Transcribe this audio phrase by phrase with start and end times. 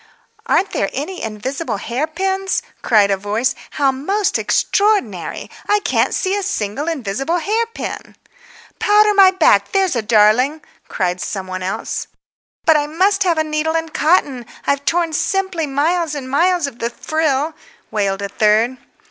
[0.47, 3.53] "Aren't there any invisible hair pins?" cried a voice.
[3.69, 5.47] "How most extraordinary!
[5.69, 8.15] I can't see a single invisible hair pin."
[8.79, 12.07] "Powder my back, there's a darling," cried some one else.
[12.65, 14.47] "But I must have a needle and cotton.
[14.65, 17.53] I've torn simply miles and miles of the frill,"
[17.91, 18.79] wailed a third.